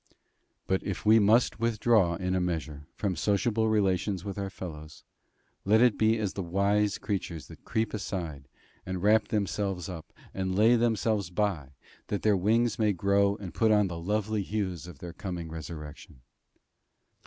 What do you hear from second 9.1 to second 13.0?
themselves up and lay themselves by that their wings may